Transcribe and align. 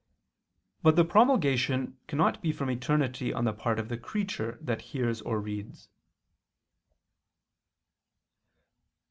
But 0.81 0.95
the 0.95 1.05
promulgation 1.05 1.99
cannot 2.07 2.41
be 2.41 2.51
from 2.51 2.71
eternity 2.71 3.31
on 3.31 3.45
the 3.45 3.53
part 3.53 3.77
of 3.77 3.87
the 3.87 3.99
creature 3.99 4.57
that 4.59 4.81
hears 4.81 5.21
or 5.21 5.39
reads. 5.39 5.89